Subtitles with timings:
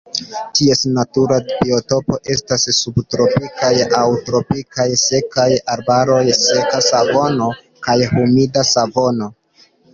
[0.59, 7.53] Ties natura biotopo estas subtropikaj aŭ tropikaj sekaj arbaroj, seka savano
[7.89, 9.33] kaj humida savano.